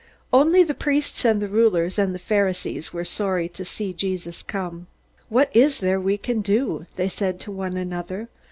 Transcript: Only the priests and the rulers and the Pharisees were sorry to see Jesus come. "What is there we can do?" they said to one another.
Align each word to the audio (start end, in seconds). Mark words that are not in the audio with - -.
Only 0.33 0.63
the 0.63 0.73
priests 0.73 1.25
and 1.25 1.39
the 1.39 1.47
rulers 1.47 1.99
and 1.99 2.15
the 2.15 2.17
Pharisees 2.17 2.91
were 2.91 3.05
sorry 3.05 3.47
to 3.49 3.63
see 3.63 3.93
Jesus 3.93 4.41
come. 4.41 4.87
"What 5.29 5.51
is 5.55 5.77
there 5.79 5.99
we 5.99 6.17
can 6.17 6.41
do?" 6.41 6.87
they 6.95 7.07
said 7.07 7.39
to 7.41 7.51
one 7.51 7.77
another. 7.77 8.27